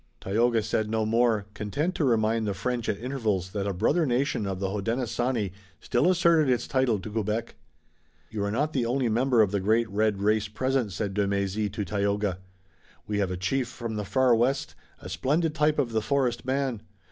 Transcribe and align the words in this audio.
Tayoga 0.19 0.63
said 0.63 0.89
no 0.89 1.05
more, 1.05 1.45
content 1.53 1.93
to 1.93 2.03
remind 2.03 2.47
the 2.47 2.55
French 2.55 2.89
at 2.89 2.97
intervals 2.97 3.51
that 3.51 3.67
a 3.67 3.71
brother 3.71 4.03
nation 4.03 4.47
of 4.47 4.59
the 4.59 4.69
Hodenosaunee 4.71 5.51
still 5.79 6.09
asserted 6.09 6.49
its 6.51 6.65
title 6.67 6.97
to 6.99 7.11
Quebec. 7.11 7.53
"You 8.31 8.43
are 8.43 8.49
not 8.49 8.73
the 8.73 8.83
only 8.83 9.09
member 9.09 9.43
of 9.43 9.51
the 9.51 9.59
great 9.59 9.87
red 9.91 10.19
race 10.19 10.47
present," 10.47 10.91
said 10.91 11.13
de 11.13 11.27
Mézy 11.27 11.71
to 11.71 11.85
Tayoga. 11.85 12.39
"We 13.05 13.19
have 13.19 13.29
a 13.29 13.37
chief 13.37 13.67
from 13.67 13.95
the 13.95 14.03
far 14.03 14.33
west, 14.33 14.73
a 14.99 15.07
splendid 15.07 15.53
type 15.53 15.77
of 15.77 15.91
the 15.91 16.01
forest 16.01 16.45
man. 16.45 16.81